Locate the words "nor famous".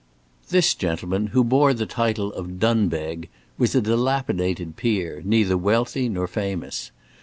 6.09-6.89